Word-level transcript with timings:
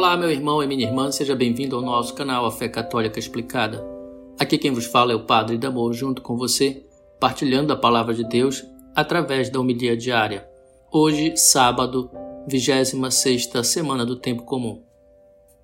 Olá, 0.00 0.16
meu 0.16 0.30
irmão 0.30 0.62
e 0.62 0.66
minha 0.66 0.86
irmã, 0.86 1.12
seja 1.12 1.36
bem-vindo 1.36 1.76
ao 1.76 1.82
nosso 1.82 2.14
canal 2.14 2.46
A 2.46 2.50
Fé 2.50 2.70
Católica 2.70 3.18
Explicada. 3.18 3.84
Aqui 4.38 4.56
quem 4.56 4.72
vos 4.72 4.86
fala 4.86 5.12
é 5.12 5.14
o 5.14 5.26
Padre 5.26 5.58
Damor, 5.58 5.92
junto 5.92 6.22
com 6.22 6.38
você, 6.38 6.86
partilhando 7.20 7.70
a 7.70 7.76
palavra 7.76 8.14
de 8.14 8.26
Deus 8.26 8.64
através 8.96 9.50
da 9.50 9.60
homilia 9.60 9.94
diária. 9.94 10.48
Hoje, 10.90 11.36
sábado, 11.36 12.10
26 12.48 13.50
semana 13.62 14.06
do 14.06 14.16
Tempo 14.16 14.44
Comum. 14.44 14.82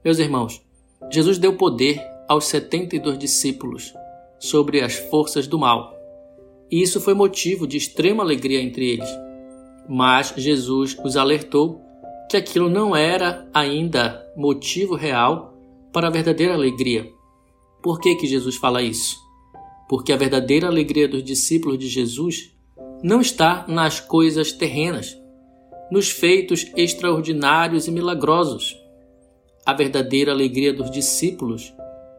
Meus 0.04 0.18
irmãos, 0.18 0.62
Jesus 1.10 1.38
deu 1.38 1.56
poder 1.56 1.98
aos 2.28 2.44
72 2.44 3.18
discípulos 3.18 3.94
sobre 4.38 4.82
as 4.82 4.96
forças 4.96 5.46
do 5.46 5.58
mal. 5.58 5.94
E 6.70 6.82
isso 6.82 7.00
foi 7.00 7.14
motivo 7.14 7.66
de 7.66 7.78
extrema 7.78 8.22
alegria 8.22 8.60
entre 8.60 8.86
eles. 8.86 9.08
Mas 9.88 10.34
Jesus 10.36 10.94
os 11.02 11.16
alertou 11.16 11.80
que 12.28 12.36
aquilo 12.36 12.68
não 12.68 12.94
era 12.94 13.48
ainda 13.54 14.25
motivo 14.36 14.94
real 14.94 15.54
para 15.92 16.08
a 16.08 16.10
verdadeira 16.10 16.54
alegria. 16.54 17.10
Por 17.82 18.00
que, 18.00 18.14
que 18.16 18.26
Jesus 18.26 18.56
fala 18.56 18.82
isso? 18.82 19.16
Porque 19.88 20.12
a 20.12 20.16
verdadeira 20.16 20.66
alegria 20.66 21.08
dos 21.08 21.22
discípulos 21.22 21.78
de 21.78 21.88
Jesus 21.88 22.52
não 23.02 23.20
está 23.20 23.64
nas 23.68 24.00
coisas 24.00 24.52
terrenas, 24.52 25.16
nos 25.90 26.10
feitos 26.10 26.66
extraordinários 26.76 27.86
e 27.86 27.90
milagrosos. 27.90 28.76
A 29.64 29.72
verdadeira 29.72 30.32
alegria 30.32 30.72
dos 30.72 30.90
discípulos 30.90 31.72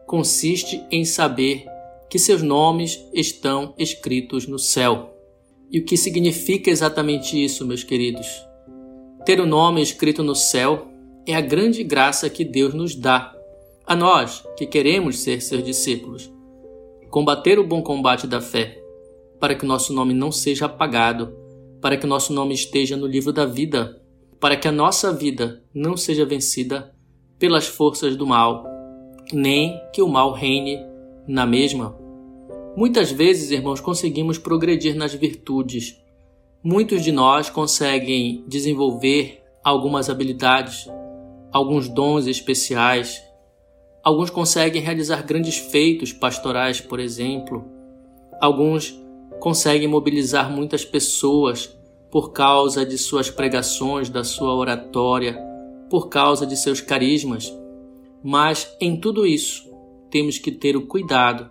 consiste 0.06 0.82
em 0.90 1.04
saber 1.04 1.66
que 2.08 2.18
seus 2.18 2.42
nomes 2.42 2.98
estão 3.12 3.74
escritos 3.78 4.46
no 4.46 4.58
céu. 4.58 5.14
E 5.70 5.78
o 5.78 5.84
que 5.84 5.96
significa 5.96 6.70
exatamente 6.70 7.42
isso, 7.42 7.66
meus 7.66 7.84
queridos? 7.84 8.26
Ter 9.24 9.40
o 9.40 9.46
nome 9.46 9.82
escrito 9.82 10.22
no 10.22 10.34
céu 10.34 10.88
é 11.30 11.34
a 11.34 11.40
grande 11.40 11.84
graça 11.84 12.28
que 12.30 12.44
Deus 12.44 12.74
nos 12.74 12.94
dá, 12.94 13.34
a 13.86 13.94
nós 13.94 14.44
que 14.56 14.66
queremos 14.66 15.20
ser 15.20 15.40
seus 15.40 15.62
discípulos. 15.62 16.32
Combater 17.10 17.58
o 17.58 17.66
bom 17.66 17.82
combate 17.82 18.26
da 18.26 18.40
fé, 18.40 18.82
para 19.38 19.54
que 19.54 19.66
nosso 19.66 19.92
nome 19.92 20.14
não 20.14 20.32
seja 20.32 20.66
apagado, 20.66 21.34
para 21.80 21.96
que 21.96 22.06
nosso 22.06 22.32
nome 22.32 22.54
esteja 22.54 22.96
no 22.96 23.06
livro 23.06 23.32
da 23.32 23.44
vida, 23.44 24.00
para 24.40 24.56
que 24.56 24.66
a 24.66 24.72
nossa 24.72 25.12
vida 25.12 25.62
não 25.74 25.96
seja 25.96 26.24
vencida 26.24 26.94
pelas 27.38 27.66
forças 27.66 28.16
do 28.16 28.26
mal, 28.26 28.64
nem 29.32 29.78
que 29.92 30.02
o 30.02 30.08
mal 30.08 30.32
reine 30.32 30.78
na 31.26 31.46
mesma. 31.46 31.96
Muitas 32.76 33.10
vezes, 33.10 33.50
irmãos, 33.50 33.80
conseguimos 33.80 34.38
progredir 34.38 34.94
nas 34.94 35.14
virtudes, 35.14 35.96
Muitos 36.62 37.04
de 37.04 37.12
nós 37.12 37.48
conseguem 37.48 38.44
desenvolver 38.48 39.40
algumas 39.62 40.10
habilidades, 40.10 40.90
alguns 41.52 41.88
dons 41.88 42.26
especiais. 42.26 43.22
Alguns 44.02 44.30
conseguem 44.30 44.82
realizar 44.82 45.22
grandes 45.22 45.58
feitos 45.58 46.12
pastorais, 46.12 46.80
por 46.80 47.00
exemplo. 47.00 47.64
Alguns 48.40 48.98
conseguem 49.40 49.88
mobilizar 49.88 50.50
muitas 50.50 50.84
pessoas 50.84 51.76
por 52.10 52.32
causa 52.32 52.86
de 52.86 52.96
suas 52.96 53.30
pregações, 53.30 54.08
da 54.08 54.24
sua 54.24 54.54
oratória, 54.54 55.38
por 55.90 56.08
causa 56.08 56.46
de 56.46 56.56
seus 56.56 56.80
carismas. 56.80 57.52
Mas 58.22 58.74
em 58.80 58.98
tudo 58.98 59.26
isso, 59.26 59.68
temos 60.10 60.38
que 60.38 60.50
ter 60.50 60.76
o 60.76 60.86
cuidado 60.86 61.50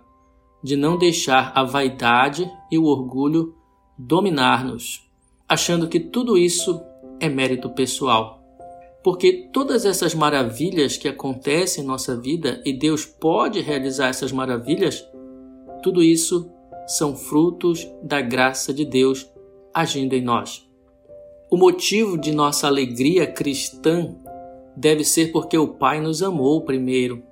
de 0.62 0.76
não 0.76 0.98
deixar 0.98 1.52
a 1.54 1.62
vaidade 1.62 2.50
e 2.70 2.78
o 2.78 2.84
orgulho 2.84 3.54
dominar-nos, 3.96 5.08
achando 5.48 5.88
que 5.88 6.00
tudo 6.00 6.36
isso 6.36 6.80
é 7.20 7.28
mérito 7.28 7.70
pessoal. 7.70 8.37
Porque 9.02 9.48
todas 9.52 9.84
essas 9.84 10.14
maravilhas 10.14 10.96
que 10.96 11.08
acontecem 11.08 11.84
em 11.84 11.86
nossa 11.86 12.16
vida 12.16 12.60
e 12.64 12.72
Deus 12.72 13.04
pode 13.04 13.60
realizar 13.60 14.08
essas 14.08 14.32
maravilhas, 14.32 15.06
tudo 15.82 16.02
isso 16.02 16.50
são 16.86 17.14
frutos 17.14 17.88
da 18.02 18.20
graça 18.20 18.72
de 18.72 18.84
Deus 18.84 19.30
agindo 19.72 20.14
em 20.14 20.22
nós. 20.22 20.66
O 21.50 21.56
motivo 21.56 22.18
de 22.18 22.32
nossa 22.32 22.66
alegria 22.66 23.26
cristã 23.26 24.14
deve 24.76 25.04
ser 25.04 25.32
porque 25.32 25.56
o 25.56 25.68
Pai 25.68 26.00
nos 26.00 26.22
amou 26.22 26.62
primeiro, 26.62 27.22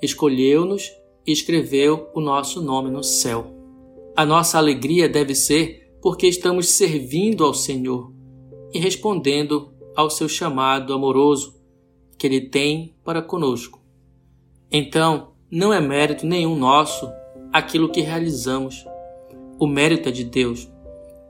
escolheu-nos 0.00 0.92
e 1.26 1.32
escreveu 1.32 2.08
o 2.14 2.20
nosso 2.20 2.62
nome 2.62 2.90
no 2.90 3.02
céu. 3.02 3.52
A 4.16 4.24
nossa 4.24 4.58
alegria 4.58 5.08
deve 5.08 5.34
ser 5.34 5.92
porque 6.00 6.26
estamos 6.26 6.70
servindo 6.70 7.44
ao 7.44 7.52
Senhor 7.52 8.12
e 8.72 8.78
respondendo 8.78 9.74
ao 9.96 10.10
seu 10.10 10.28
chamado 10.28 10.92
amoroso 10.92 11.56
que 12.18 12.26
Ele 12.26 12.40
tem 12.42 12.94
para 13.04 13.22
conosco. 13.22 13.80
Então, 14.70 15.32
não 15.50 15.72
é 15.72 15.80
mérito 15.80 16.26
nenhum 16.26 16.56
nosso 16.56 17.10
aquilo 17.52 17.88
que 17.88 18.00
realizamos. 18.00 18.84
O 19.58 19.66
mérito 19.66 20.08
é 20.08 20.12
de 20.12 20.24
Deus. 20.24 20.70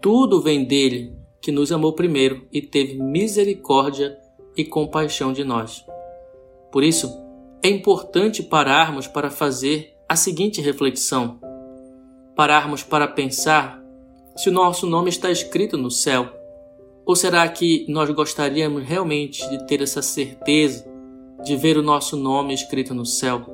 Tudo 0.01 0.41
vem 0.41 0.65
dele, 0.65 1.13
que 1.41 1.53
nos 1.53 1.71
amou 1.71 1.93
primeiro 1.93 2.47
e 2.53 2.61
teve 2.61 2.95
misericórdia 2.95 4.19
e 4.57 4.65
compaixão 4.65 5.33
de 5.33 5.45
nós. 5.45 5.85
Por 6.73 6.83
isso, 6.83 7.09
é 7.63 7.69
importante 7.69 8.43
pararmos 8.43 9.07
para 9.07 9.31
fazer 9.31 9.95
a 10.09 10.17
seguinte 10.17 10.61
reflexão: 10.61 11.39
pararmos 12.35 12.83
para 12.83 13.07
pensar 13.07 13.83
se 14.37 14.49
o 14.49 14.53
nosso 14.53 14.87
nome 14.87 15.09
está 15.09 15.31
escrito 15.31 15.77
no 15.77 15.91
céu? 15.91 16.29
Ou 17.07 17.15
será 17.15 17.49
que 17.49 17.87
nós 17.89 18.11
gostaríamos 18.11 18.83
realmente 18.83 19.49
de 19.49 19.67
ter 19.67 19.81
essa 19.81 20.03
certeza 20.03 20.85
de 21.45 21.57
ver 21.57 21.79
o 21.79 21.83
nosso 21.83 22.17
nome 22.17 22.53
escrito 22.53 22.93
no 22.93 23.07
céu? 23.07 23.47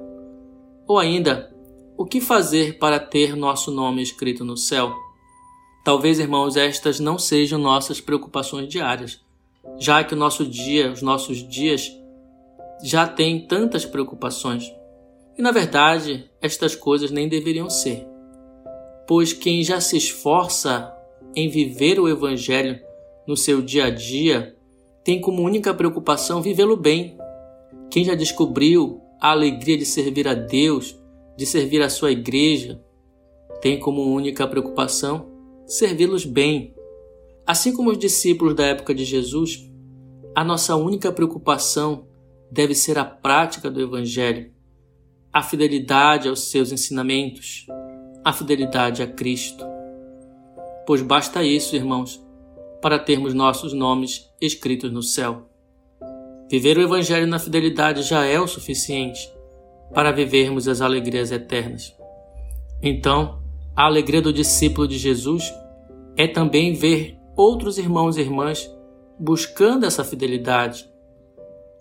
Ou 0.89 0.99
ainda, 0.99 1.55
o 1.97 2.07
que 2.07 2.21
fazer 2.21 2.79
para 2.79 2.99
ter 2.99 3.37
nosso 3.37 3.71
nome 3.71 4.03
escrito 4.03 4.45
no 4.45 4.57
céu? 4.57 4.93
Talvez, 5.85 6.19
irmãos, 6.19 6.57
estas 6.57 6.99
não 6.99 7.19
sejam 7.19 7.59
nossas 7.59 8.01
preocupações 8.01 8.69
diárias, 8.69 9.21
já 9.79 10.03
que 10.03 10.15
o 10.15 10.17
nosso 10.17 10.47
dia, 10.47 10.91
os 10.91 11.03
nossos 11.03 11.47
dias, 11.47 11.93
já 12.83 13.07
têm 13.07 13.47
tantas 13.47 13.85
preocupações. 13.85 14.73
E 15.37 15.43
na 15.43 15.53
verdade, 15.53 16.29
estas 16.41 16.75
coisas 16.75 17.11
nem 17.11 17.29
deveriam 17.29 17.69
ser 17.69 18.11
pois 19.07 19.33
quem 19.33 19.63
já 19.63 19.81
se 19.81 19.97
esforça 19.97 20.91
em 21.35 21.49
viver 21.49 21.99
o 21.99 22.09
Evangelho 22.09 22.81
no 23.27 23.37
seu 23.37 23.63
dia 23.63 23.87
a 23.87 23.91
dia 23.91 24.57
tem 25.05 25.21
como 25.21 25.43
única 25.43 25.75
preocupação 25.75 26.41
vivê-lo 26.41 26.77
bem. 26.77 27.17
Quem 27.91 28.05
já 28.05 28.15
descobriu 28.15 29.01
a 29.21 29.31
alegria 29.31 29.77
de 29.77 29.85
servir 29.85 30.27
a 30.29 30.35
Deus, 30.35 30.99
de 31.37 31.45
servir 31.45 31.83
a 31.83 31.89
sua 31.89 32.11
igreja, 32.13 32.81
tem 33.61 33.79
como 33.79 34.03
única 34.03 34.47
preocupação 34.47 35.31
servi-los 35.67 36.25
bem. 36.25 36.75
Assim 37.47 37.73
como 37.73 37.91
os 37.91 37.99
discípulos 37.99 38.55
da 38.55 38.65
época 38.65 38.95
de 38.95 39.05
Jesus, 39.05 39.69
a 40.35 40.45
nossa 40.45 40.77
única 40.77 41.13
preocupação 41.13 42.07
deve 42.51 42.75
ser 42.75 42.99
a 42.99 43.05
prática 43.05 43.71
do 43.71 43.81
Evangelho, 43.81 44.53
a 45.33 45.43
fidelidade 45.43 46.29
aos 46.29 46.51
seus 46.51 46.71
ensinamentos, 46.71 47.67
a 48.25 48.33
fidelidade 48.33 49.03
a 49.03 49.07
Cristo. 49.07 49.65
Pois 50.87 51.01
basta 51.01 51.43
isso, 51.43 51.75
irmãos, 51.75 52.23
para 52.83 52.99
termos 52.99 53.33
nossos 53.33 53.73
nomes 53.73 54.29
escritos 54.41 54.93
no 54.93 55.03
céu. 55.03 55.49
Viver 56.51 56.77
o 56.77 56.83
Evangelho 56.83 57.27
na 57.27 57.39
fidelidade 57.39 58.03
já 58.03 58.27
é 58.27 58.39
o 58.39 58.47
suficiente 58.47 59.33
para 59.95 60.11
vivermos 60.11 60.67
as 60.69 60.81
alegrias 60.81 61.31
eternas. 61.31 61.97
Então, 62.83 63.41
a 63.75 63.87
alegria 63.87 64.21
do 64.21 64.33
discípulo 64.33 64.87
de 64.89 64.99
Jesus 64.99 65.55
é 66.17 66.27
também 66.27 66.75
ver 66.75 67.17
outros 67.37 67.79
irmãos 67.79 68.17
e 68.17 68.21
irmãs 68.21 68.71
buscando 69.19 69.87
essa 69.87 70.05
fidelidade. 70.05 70.85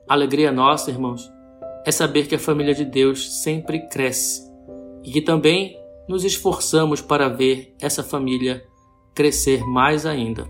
Alegria 0.07 0.51
nossa, 0.51 0.91
irmãos, 0.91 1.29
é 1.85 1.91
saber 1.91 2.27
que 2.27 2.35
a 2.35 2.39
família 2.39 2.73
de 2.73 2.85
Deus 2.85 3.41
sempre 3.41 3.87
cresce 3.87 4.49
e 5.03 5.11
que 5.11 5.21
também 5.21 5.75
nos 6.07 6.23
esforçamos 6.23 7.01
para 7.01 7.27
ver 7.27 7.75
essa 7.79 8.03
família 8.03 8.63
crescer 9.15 9.65
mais 9.65 10.05
ainda. 10.05 10.47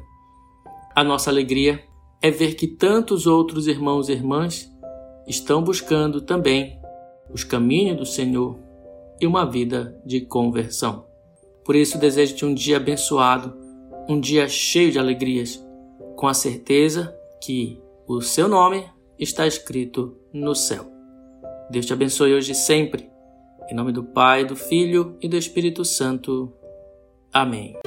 A 0.95 1.03
nossa 1.03 1.29
alegria 1.29 1.81
é 2.21 2.29
ver 2.29 2.55
que 2.55 2.67
tantos 2.67 3.25
outros 3.25 3.67
irmãos 3.67 4.09
e 4.09 4.13
irmãs 4.13 4.71
estão 5.27 5.63
buscando 5.63 6.21
também 6.21 6.79
os 7.33 7.43
caminhos 7.43 7.97
do 7.97 8.05
Senhor 8.05 8.59
e 9.19 9.25
uma 9.25 9.45
vida 9.45 9.99
de 10.05 10.21
conversão. 10.21 11.05
Por 11.63 11.75
isso, 11.75 11.97
desejo-te 11.97 12.45
um 12.45 12.53
dia 12.53 12.77
abençoado, 12.77 13.55
um 14.09 14.19
dia 14.19 14.47
cheio 14.47 14.91
de 14.91 14.99
alegrias, 14.99 15.63
com 16.15 16.27
a 16.27 16.33
certeza 16.33 17.15
que 17.41 17.79
o 18.07 18.21
seu 18.21 18.47
nome 18.47 18.83
está 19.17 19.47
escrito 19.47 20.17
no 20.33 20.53
céu. 20.53 20.85
Deus 21.69 21.85
te 21.85 21.93
abençoe 21.93 22.33
hoje 22.33 22.51
e 22.51 22.55
sempre 22.55 23.11
em 23.71 23.75
nome 23.75 23.93
do 23.93 24.03
Pai, 24.03 24.43
do 24.43 24.55
Filho 24.55 25.15
e 25.21 25.29
do 25.29 25.37
Espírito 25.37 25.85
Santo. 25.85 26.51
Amém. 27.31 27.77